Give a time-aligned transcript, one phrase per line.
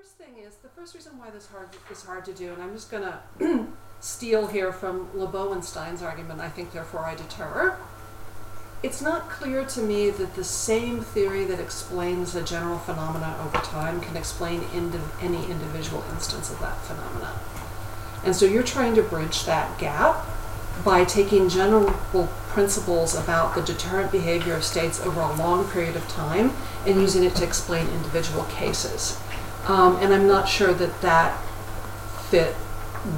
[0.00, 2.72] first thing is the first reason why this hard is hard to do, and I'm
[2.72, 3.66] just going to
[4.00, 6.40] steal here from Lebow and Stein's argument.
[6.40, 7.76] I think, therefore, I deter.
[8.82, 13.58] It's not clear to me that the same theory that explains a general phenomena over
[13.58, 17.38] time can explain indi- any individual instance of that phenomena.
[18.24, 20.24] And so you're trying to bridge that gap
[20.82, 21.92] by taking general
[22.48, 26.52] principles about the deterrent behavior of states over a long period of time
[26.86, 29.20] and using it to explain individual cases.
[29.66, 31.38] Um, and I'm not sure that that
[32.30, 32.54] fit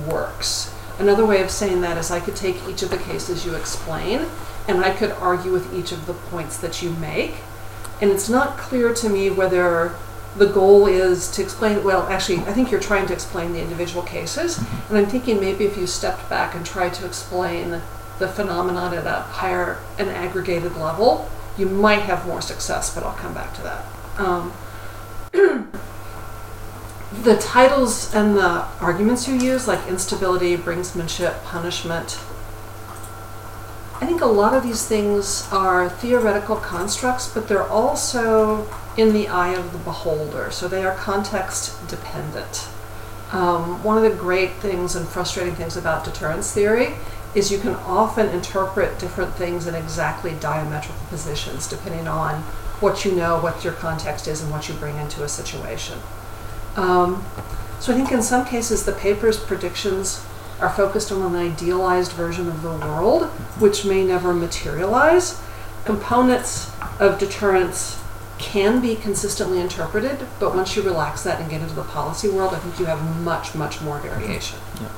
[0.06, 0.74] works.
[0.98, 4.26] Another way of saying that is I could take each of the cases you explain
[4.68, 7.36] and I could argue with each of the points that you make.
[8.00, 9.94] And it's not clear to me whether
[10.36, 14.02] the goal is to explain, well, actually, I think you're trying to explain the individual
[14.02, 14.58] cases.
[14.88, 17.82] And I'm thinking maybe if you stepped back and tried to explain
[18.18, 23.16] the phenomenon at a higher and aggregated level, you might have more success, but I'll
[23.16, 23.84] come back to that.
[24.18, 24.52] Um,
[27.22, 32.18] the titles and the arguments you use, like instability, brinksmanship, punishment,
[34.00, 39.28] I think a lot of these things are theoretical constructs, but they're also in the
[39.28, 42.68] eye of the beholder, so they are context dependent.
[43.30, 46.94] Um, one of the great things and frustrating things about deterrence theory
[47.34, 52.42] is you can often interpret different things in exactly diametrical positions depending on
[52.80, 55.96] what you know, what your context is, and what you bring into a situation.
[56.76, 57.24] Um,
[57.80, 60.24] so I think in some cases the paper's predictions
[60.60, 63.24] are focused on an idealized version of the world,
[63.58, 65.40] which may never materialize.
[65.84, 66.70] Components
[67.00, 68.00] of deterrence
[68.38, 72.54] can be consistently interpreted, but once you relax that and get into the policy world,
[72.54, 74.58] I think you have much, much more variation.
[74.80, 74.88] Yeah.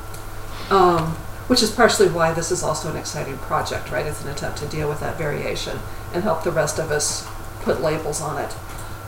[0.71, 1.17] Um,
[1.47, 4.07] which is partially why this is also an exciting project, right?
[4.07, 5.79] It's an attempt to deal with that variation
[6.13, 7.29] and help the rest of us
[7.61, 8.55] put labels on it.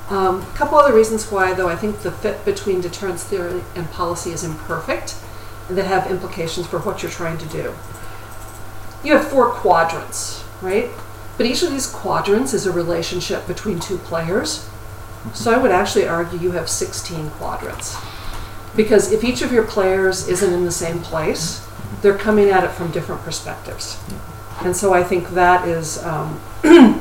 [0.09, 3.91] A um, couple other reasons why, though, I think the fit between deterrence theory and
[3.91, 5.17] policy is imperfect
[5.69, 7.75] and that have implications for what you're trying to do.
[9.03, 10.91] You have four quadrants, right?
[11.37, 14.69] But each of these quadrants is a relationship between two players.
[15.35, 17.97] So I would actually argue you have 16 quadrants.
[18.77, 21.67] Because if each of your players isn't in the same place,
[22.03, 23.99] they're coming at it from different perspectives.
[24.61, 26.35] And so I think that is um,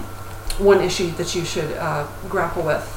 [0.58, 2.92] one issue that you should uh, grapple with.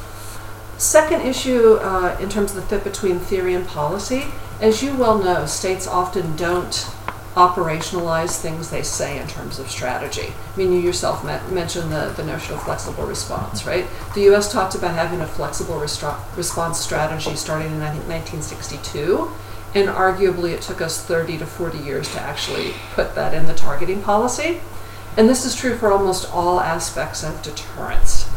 [0.79, 4.27] Second issue, uh, in terms of the fit between theory and policy,
[4.61, 6.89] as you well know, states often don't
[7.35, 10.33] operationalize things they say in terms of strategy.
[10.53, 13.85] I mean, you yourself mentioned the, the notion of flexible response, right?
[14.15, 19.29] The US talked about having a flexible restro- response strategy starting in, I think, 1962.
[19.75, 23.53] And arguably, it took us 30 to 40 years to actually put that in the
[23.53, 24.61] targeting policy.
[25.17, 28.29] And this is true for almost all aspects of deterrence.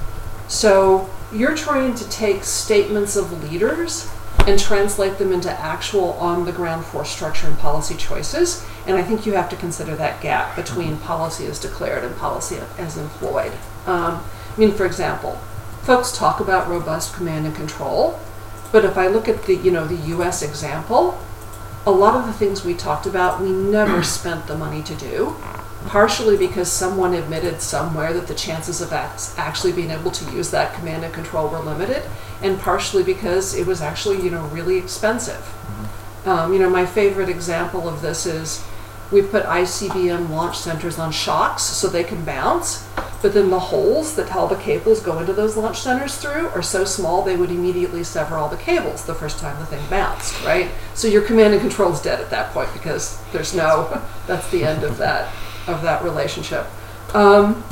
[0.48, 4.10] So, you're trying to take statements of leaders
[4.46, 8.64] and translate them into actual on the ground force structure and policy choices.
[8.86, 12.58] And I think you have to consider that gap between policy as declared and policy
[12.78, 13.52] as employed.
[13.86, 14.22] Um,
[14.54, 15.38] I mean, for example,
[15.82, 18.18] folks talk about robust command and control,
[18.72, 20.42] but if I look at the you know the U.S.
[20.42, 21.18] example,
[21.86, 25.36] a lot of the things we talked about we never spent the money to do
[25.86, 30.74] partially because someone admitted somewhere that the chances of actually being able to use that
[30.74, 32.02] command and control were limited,
[32.42, 35.34] and partially because it was actually, you know, really expensive.
[35.34, 36.28] Mm-hmm.
[36.28, 38.64] Um, you know, my favorite example of this is
[39.10, 42.88] we put ICBM launch centers on shocks so they can bounce,
[43.20, 46.62] but then the holes that all the cables go into those launch centers through are
[46.62, 50.42] so small they would immediately sever all the cables the first time the thing bounced,
[50.44, 50.70] right?
[50.94, 54.64] So your command and control is dead at that point because there's no, that's the
[54.64, 55.32] end of that
[55.66, 56.66] of that relationship.
[57.14, 57.64] Um,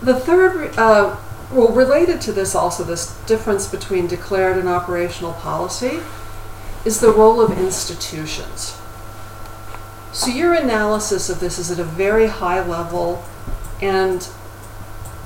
[0.00, 1.16] the third, uh,
[1.52, 6.00] well, related to this also, this difference between declared and operational policy
[6.84, 8.78] is the role of institutions.
[10.12, 13.24] So your analysis of this is at a very high level,
[13.82, 14.28] and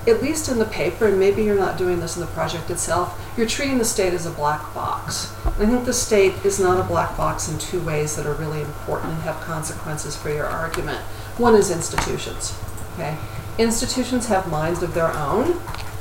[0.06, 3.19] at least in the paper, and maybe you're not doing this in the project itself,
[3.37, 5.34] you're treating the state as a black box.
[5.47, 8.60] I think the state is not a black box in two ways that are really
[8.60, 10.98] important and have consequences for your argument.
[11.39, 12.59] One is institutions.
[12.95, 13.16] Okay,
[13.59, 15.59] institutions have minds of their own,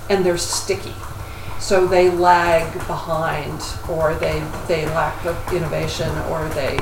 [0.09, 0.93] and they're sticky,
[1.59, 6.79] so they lag behind, or they they lack the innovation, or they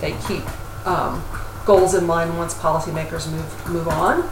[0.00, 0.42] they keep
[0.84, 1.22] um,
[1.64, 4.28] goals in mind once policymakers move move on.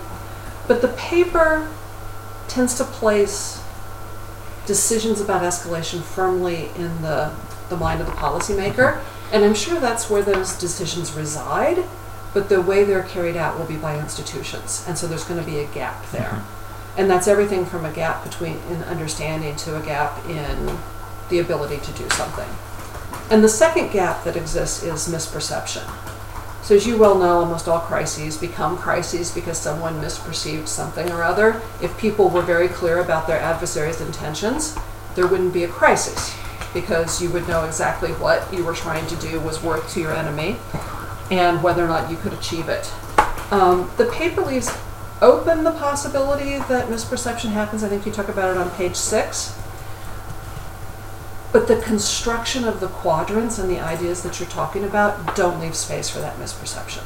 [0.66, 1.68] But the paper
[2.48, 3.59] tends to place
[4.70, 7.34] decisions about escalation firmly in the,
[7.70, 9.02] the mind of the policymaker.
[9.32, 11.82] And I'm sure that's where those decisions reside,
[12.32, 14.84] but the way they're carried out will be by institutions.
[14.86, 16.22] And so there's going to be a gap there.
[16.22, 17.00] Mm-hmm.
[17.00, 20.78] And that's everything from a gap between in understanding to a gap in
[21.30, 22.48] the ability to do something.
[23.28, 25.82] And the second gap that exists is misperception.
[26.62, 31.22] So, as you well know, almost all crises become crises because someone misperceived something or
[31.22, 31.60] other.
[31.82, 34.76] If people were very clear about their adversary's intentions,
[35.14, 36.34] there wouldn't be a crisis
[36.72, 40.12] because you would know exactly what you were trying to do was worth to your
[40.12, 40.56] enemy
[41.30, 42.92] and whether or not you could achieve it.
[43.50, 44.70] Um, the paper leaves
[45.20, 47.82] open the possibility that misperception happens.
[47.82, 49.56] I think you talk about it on page six.
[51.52, 55.74] But the construction of the quadrants and the ideas that you're talking about don't leave
[55.74, 57.02] space for that misperception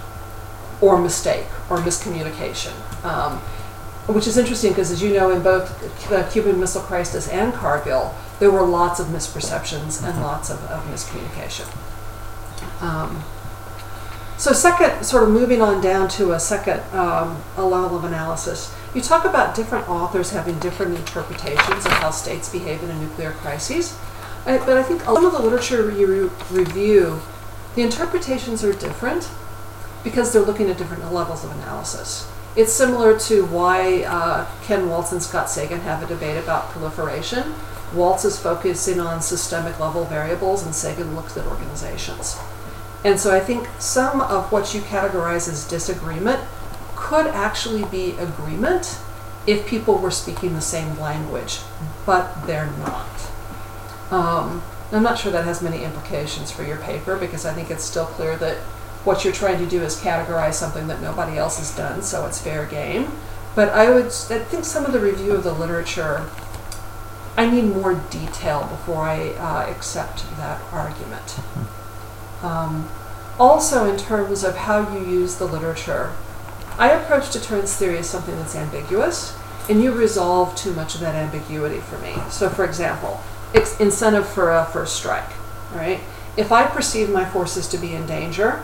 [0.81, 2.73] or mistake or miscommunication.
[3.05, 3.41] Um,
[4.07, 5.81] which is interesting because, as you know, in both
[6.11, 10.85] the Cuban Missile Crisis and Kargil, there were lots of misperceptions and lots of, of
[10.85, 11.67] miscommunication.
[12.83, 13.25] Um,
[14.37, 18.75] so, second, sort of moving on down to a second um, a level of analysis,
[18.95, 23.33] you talk about different authors having different interpretations of how states behave in a nuclear
[23.33, 23.99] crisis.
[24.47, 27.21] I, but I think some of the literature you re- review,
[27.75, 29.31] the interpretations are different
[30.03, 32.31] because they're looking at different levels of analysis.
[32.57, 37.55] It's similar to why uh, Ken Waltz and Scott Sagan have a debate about proliferation.
[37.93, 42.37] Waltz is focusing on systemic level variables, and Sagan looks at organizations.
[43.05, 46.41] And so I think some of what you categorize as disagreement
[46.95, 48.99] could actually be agreement
[49.47, 51.61] if people were speaking the same language,
[52.07, 53.09] but they're not.
[54.15, 54.63] Um,
[54.93, 58.07] I'm not sure that has many implications for your paper because I think it's still
[58.07, 58.59] clear that
[59.03, 62.41] what you're trying to do is categorize something that nobody else has done, so it's
[62.41, 63.11] fair game.
[63.57, 66.31] But I would, I think some of the review of the literature,
[67.37, 71.41] I need more detail before I uh, accept that argument.
[72.43, 72.89] Um,
[73.37, 76.13] also, in terms of how you use the literature,
[76.79, 79.37] I approach deterrence theory as something that's ambiguous,
[79.69, 82.15] and you resolve too much of that ambiguity for me.
[82.31, 83.34] So, for example, ex-
[83.81, 85.31] incentive for a first strike,
[85.73, 86.01] right?
[86.37, 88.63] If I perceive my forces to be in danger,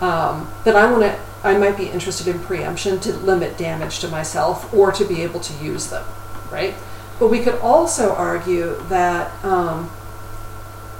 [0.00, 1.18] um, then I want to.
[1.42, 5.40] I might be interested in preemption to limit damage to myself or to be able
[5.40, 6.04] to use them,
[6.50, 6.74] right?
[7.18, 9.90] But we could also argue that um,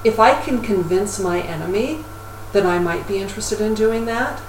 [0.02, 2.04] if I can convince my enemy
[2.52, 4.40] that I might be interested in doing that,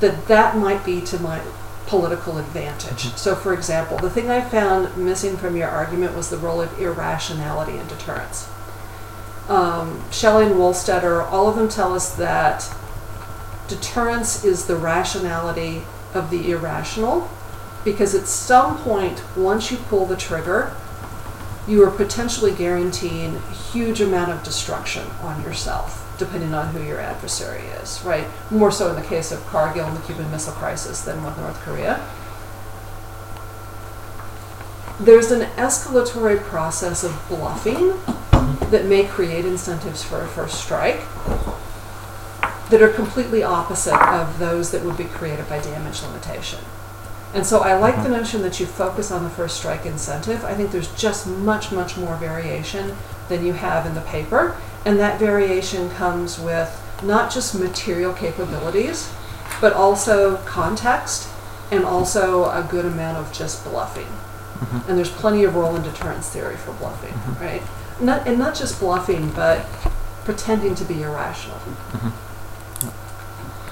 [0.00, 1.40] that that might be to my
[1.86, 3.14] political advantage.
[3.14, 6.78] So, for example, the thing I found missing from your argument was the role of
[6.80, 8.48] irrationality in deterrence.
[9.48, 12.68] Um, Schelling and Wohlstetter, all of them tell us that
[13.68, 15.82] deterrence is the rationality
[16.14, 17.30] of the irrational,
[17.84, 20.74] because at some point, once you pull the trigger,
[21.68, 27.00] you are potentially guaranteeing a huge amount of destruction on yourself depending on who your
[27.00, 28.26] adversary is, right?
[28.50, 31.60] More so in the case of Kargil and the Cuban Missile Crisis than with North
[31.60, 32.06] Korea.
[34.98, 38.00] There's an escalatory process of bluffing
[38.70, 41.00] that may create incentives for a first strike
[42.70, 46.60] that are completely opposite of those that would be created by damage limitation.
[47.34, 50.44] And so I like the notion that you focus on the first strike incentive.
[50.44, 52.96] I think there's just much, much more variation
[53.28, 54.56] than you have in the paper.
[54.86, 59.12] And that variation comes with not just material capabilities,
[59.60, 61.28] but also context
[61.72, 64.06] and also a good amount of just bluffing.
[64.60, 64.88] Mhm.
[64.88, 67.40] And there's plenty of role in deterrence theory for bluffing, Mhm.
[67.40, 67.62] right?
[67.98, 69.66] Not, and not just bluffing, but
[70.24, 71.58] pretending to be irrational.
[71.92, 72.12] Mhm.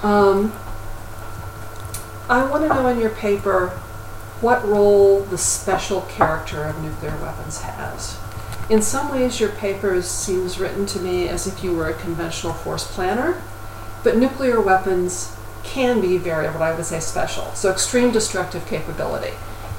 [0.05, 0.51] Um,
[2.29, 3.71] I want to know in your paper
[4.41, 8.15] what role the special character of nuclear weapons has.
[8.69, 12.53] In some ways, your paper seems written to me as if you were a conventional
[12.53, 13.41] force planner,
[14.03, 17.53] but nuclear weapons can be very, what I would say, special.
[17.53, 19.33] So, extreme destructive capability.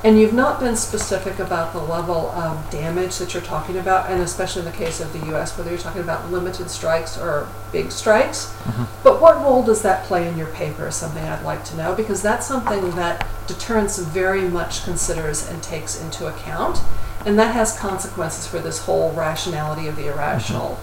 [0.04, 4.22] And you've not been specific about the level of damage that you're talking about, and
[4.22, 7.90] especially in the case of the US, whether you're talking about limited strikes or big
[7.90, 8.52] strikes.
[8.68, 8.86] Mhm.
[9.02, 11.94] But what role does that play in your paper is something I'd like to know
[11.94, 16.78] because that's something that deterrence very much considers and takes into account.
[17.26, 20.78] And that has consequences for this whole rationality of the irrational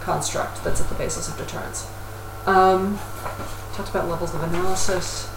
[0.00, 1.88] construct that's at the basis of deterrence.
[2.46, 2.98] Um,
[3.74, 5.30] talked about levels of analysis.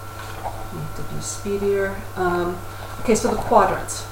[0.74, 1.96] Need to be speedier.
[2.16, 2.58] Um,
[3.02, 4.08] okay, so the quadrants.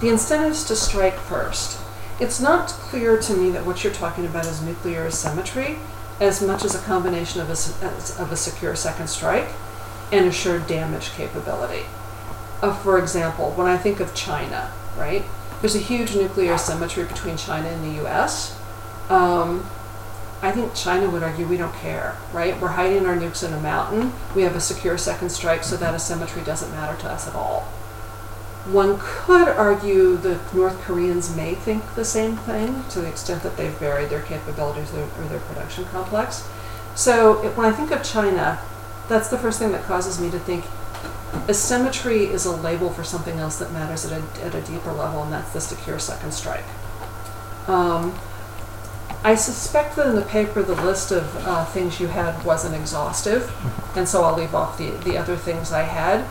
[0.00, 1.78] The incentives to strike first.
[2.20, 5.76] It's not clear to me that what you're talking about is nuclear asymmetry
[6.20, 9.48] as much as a combination of a, of a secure second strike
[10.10, 11.84] and assured damage capability.
[12.60, 15.24] Uh, for example, when I think of China, right,
[15.60, 18.58] there's a huge nuclear symmetry between China and the US.
[19.08, 19.68] Um,
[20.40, 22.60] I think China would argue we don't care, right?
[22.60, 24.12] We're hiding our nukes in a mountain.
[24.36, 27.62] We have a secure second strike, so that asymmetry doesn't matter to us at all.
[28.70, 33.56] One could argue the North Koreans may think the same thing to the extent that
[33.56, 36.46] they've varied their capabilities or, or their production complex.
[36.94, 38.60] So it, when I think of China,
[39.08, 40.66] that's the first thing that causes me to think
[41.48, 45.22] asymmetry is a label for something else that matters at a, at a deeper level,
[45.22, 46.64] and that's the secure second strike.
[47.66, 48.18] Um,
[49.24, 53.52] I suspect that in the paper the list of uh, things you had wasn't exhaustive,
[53.96, 56.24] and so I'll leave off the, the other things I had.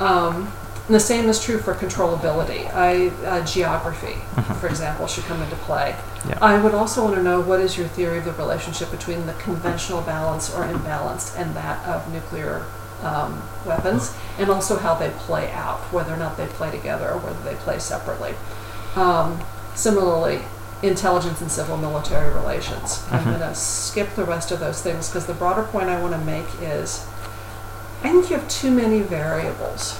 [0.00, 0.52] Um,
[0.88, 2.68] the same is true for controllability.
[2.74, 4.16] I, uh, geography,
[4.58, 5.94] for example, should come into play.
[6.28, 6.38] Yeah.
[6.42, 9.32] I would also want to know what is your theory of the relationship between the
[9.34, 12.66] conventional balance or imbalance and that of nuclear
[13.02, 17.18] um, weapons, and also how they play out, whether or not they play together or
[17.18, 18.34] whether they play separately.
[18.96, 19.40] Um,
[19.74, 20.42] similarly,
[20.82, 23.02] intelligence and civil military relations.
[23.10, 23.38] I'm Mhm.
[23.38, 26.20] going to skip the rest of those things because the broader point I want to
[26.20, 27.04] make is
[28.04, 29.94] I think you have too many variables,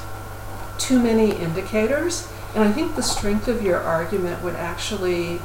[0.77, 5.41] too many indicators, and I think the strength of your argument would actually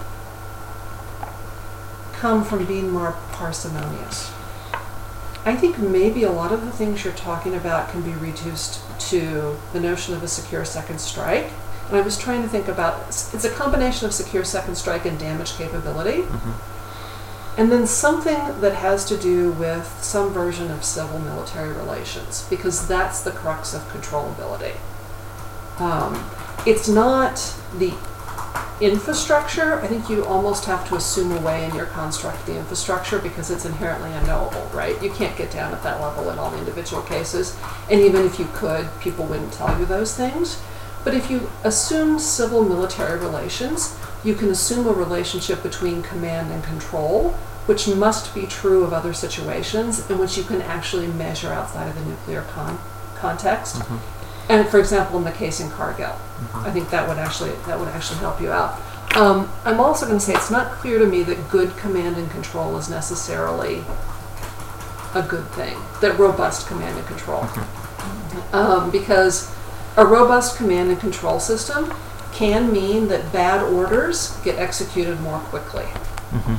[2.13, 4.31] come from being more parsimonious.
[5.47, 9.57] I think maybe a lot of the things you're talking about can be reduced to
[9.71, 11.49] the notion of a secure second strike.
[11.87, 15.17] And I was trying to think about it's a combination of secure second strike and
[15.17, 16.23] damage capability.
[16.23, 16.53] Mhm.
[17.57, 22.85] And then something that has to do with some version of civil military relations, because
[22.85, 24.75] that's the crux of controllability.
[25.79, 26.29] Um,
[26.65, 27.93] it's not the
[28.79, 29.79] infrastructure.
[29.81, 33.65] I think you almost have to assume away in your construct the infrastructure because it's
[33.65, 35.01] inherently unknowable, right?
[35.01, 37.57] You can't get down at that level in all the individual cases.
[37.89, 40.61] And even if you could, people wouldn't tell you those things.
[41.03, 46.63] But if you assume civil military relations, you can assume a relationship between command and
[46.63, 47.31] control,
[47.65, 51.95] which must be true of other situations and which you can actually measure outside of
[51.95, 52.79] the nuclear con-
[53.15, 53.77] context.
[53.77, 53.99] Mhm.
[54.49, 56.65] And for example, in the case in Kargil, Mhm.
[56.67, 58.75] I think that would actually that would actually help you out.
[59.15, 62.29] Um, I'm also going to say it's not clear to me that good command and
[62.29, 63.83] control is necessarily
[65.15, 65.77] a good thing.
[66.01, 67.47] That robust command and control,
[68.53, 69.47] um, because
[69.95, 71.93] a robust command and control system
[72.33, 75.87] can mean that bad orders get executed more quickly.
[76.33, 76.57] Mhm.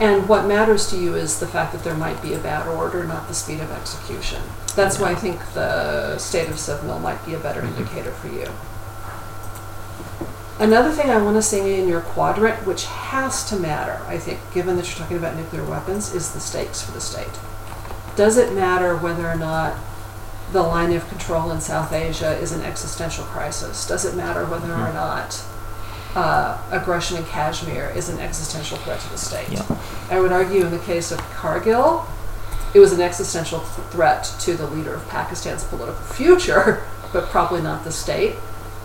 [0.00, 3.04] And what matters to you is the fact that there might be a bad order,
[3.04, 4.42] not the speed of execution.
[4.74, 7.76] That's why I think the state of CivMil might be a better Mhm.
[7.76, 8.48] indicator for you.
[10.58, 14.38] Another thing I want to say in your quadrant, which has to matter, I think,
[14.54, 17.38] given that you're talking about nuclear weapons, is the stakes for the state.
[18.16, 19.72] Does it matter whether or not
[20.52, 23.86] the line of control in South Asia is an existential crisis?
[23.86, 25.40] Does it matter whether or not
[26.14, 29.48] uh, aggression in Kashmir is an existential threat to the state?
[29.48, 29.62] Yeah.
[30.10, 32.04] I would argue in the case of Kargil,
[32.74, 37.84] it was an existential threat to the leader of Pakistan's political future, but probably not
[37.84, 38.36] the state.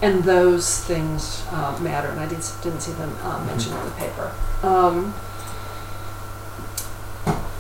[0.01, 3.91] And those things uh, matter, and I did, didn't see them uh, mentioned in the
[3.91, 4.31] paper.
[4.61, 5.15] Um,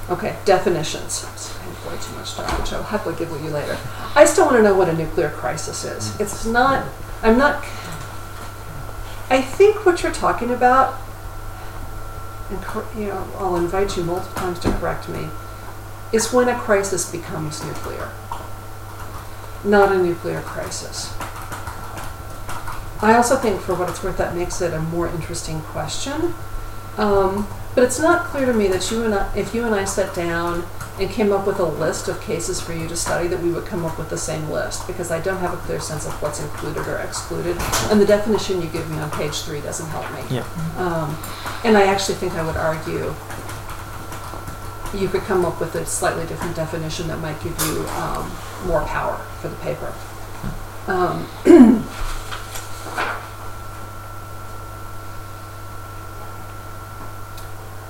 [0.09, 1.25] okay, definitions.
[1.25, 3.77] I have way too much time, which I'll happily give you later.
[4.13, 6.19] I still want to know what a nuclear crisis is.
[6.19, 6.85] It's not,
[7.23, 7.63] I'm not,
[9.31, 10.99] I think what you're talking about
[12.49, 15.27] and cor- you know, I'll invite you multiple times to correct me,
[16.13, 18.11] is when a crisis becomes nuclear,
[19.63, 21.13] not a nuclear crisis.
[23.01, 26.33] I also think, for what it's worth, that makes it a more interesting question.
[26.97, 29.85] Um, but it's not clear to me that you and I, if you and I
[29.85, 30.65] sat down
[30.99, 33.67] and came up with a list of cases for you to study, that we would
[33.67, 36.41] come up with the same list because I don't have a clear sense of what's
[36.41, 37.55] included or excluded,
[37.91, 40.37] and the definition you give me on page three doesn't help me.
[40.37, 40.47] Yeah.
[40.77, 41.15] Um,
[41.63, 43.13] and I actually think I would argue
[44.93, 48.31] you could come up with a slightly different definition that might give you um,
[48.65, 49.93] more power for the paper.
[50.87, 51.27] Um,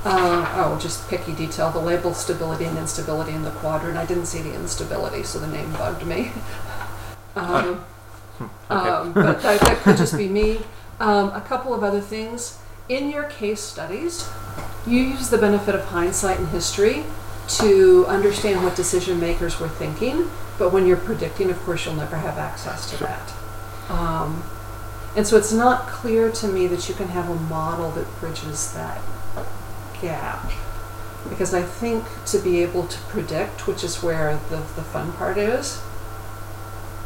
[0.05, 1.69] uh, oh, just picky detail.
[1.71, 3.97] The label stability and instability in the quadrant.
[3.97, 6.31] I didn't see the instability, so the name bugged me.
[7.35, 7.75] Um,
[8.39, 8.89] Hmm, Okay.
[8.89, 10.59] um, but that, that could just be me.
[10.99, 12.57] Um, a couple of other things.
[12.89, 14.27] In your case studies,
[14.87, 17.03] you use the benefit of hindsight and history
[17.49, 22.17] to understand what decision makers were thinking, but when you're predicting, of course, you'll never
[22.17, 23.07] have access to Sure.
[23.07, 23.31] that.
[23.91, 24.43] Um,
[25.15, 28.73] and so it's not clear to me that you can have a model that bridges
[28.73, 28.99] that
[30.01, 30.51] gap.
[31.29, 35.37] Because I think to be able to predict, which is where the, the fun part
[35.37, 35.81] is,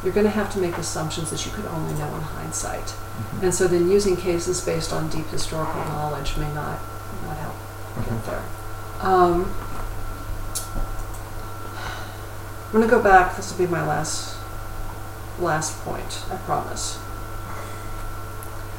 [0.03, 2.85] you're going to have to make assumptions that you could only know in hindsight.
[3.37, 3.43] Mhm.
[3.43, 6.79] And so then using cases based on deep historical knowledge may not,
[8.25, 8.43] There.
[8.99, 9.53] Um,
[12.65, 13.37] I'm going to go back.
[13.37, 14.37] This will be my last
[15.39, 16.99] last point, I promise.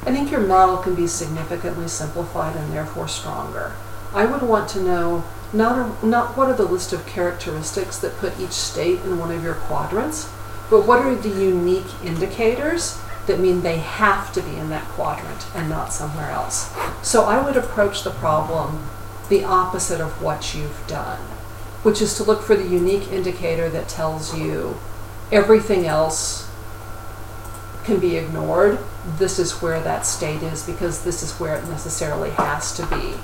[0.05, 3.73] I think your model can be significantly simplified and therefore stronger.
[4.13, 8.19] I would want to know not, a, not what are the list of characteristics that
[8.19, 10.31] put each state in one of your quadrants,
[10.71, 15.47] but what are the unique indicators that mean they have to be in that quadrant
[15.55, 16.75] and not somewhere else.
[17.03, 18.85] So I would approach the problem
[19.29, 21.21] the opposite of what you've done,
[21.83, 24.79] which is to look for the unique indicator that tells you
[25.31, 26.49] everything else
[27.85, 28.79] can be ignored.
[29.19, 33.15] This is where that state is because this is where it necessarily has to be.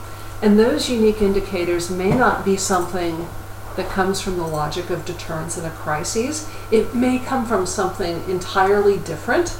[0.43, 3.28] And those unique indicators may not be something
[3.76, 6.50] that comes from the logic of deterrence in a crisis.
[6.71, 9.57] It may come from something entirely different,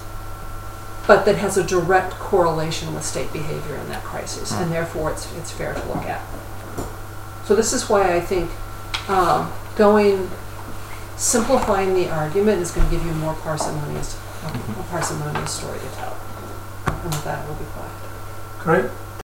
[1.09, 5.35] but that has a direct correlation with state behavior in that crisis, and therefore it's,
[5.37, 6.21] it's fair to look at.
[7.47, 8.51] So this is why I think
[9.09, 10.31] um, going,
[11.17, 15.89] simplifying the argument is going to give you a more parsimonious, a parsimonious story to
[15.97, 16.15] tell.
[16.87, 17.91] And with that, we'll be quiet.
[18.59, 18.91] Great.